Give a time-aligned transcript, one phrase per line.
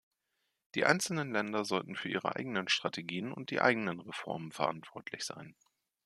[0.73, 5.55] Die einzelnen Länder sollten für ihre eigenen Strategien und die eigenen Reformen verantwortlich sein.